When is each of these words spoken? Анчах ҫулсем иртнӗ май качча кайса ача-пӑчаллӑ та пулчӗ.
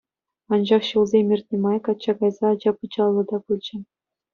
Анчах 0.55 0.87
ҫулсем 0.87 1.29
иртнӗ 1.37 1.57
май 1.67 1.79
качча 1.91 2.13
кайса 2.19 2.45
ача-пӑчаллӑ 2.57 3.23
та 3.33 3.37
пулчӗ. 3.47 3.77